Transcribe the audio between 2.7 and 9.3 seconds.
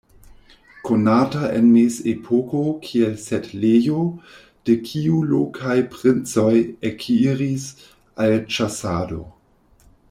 kiel setlejo, de kiu lokaj princoj ekiris al ĉasado.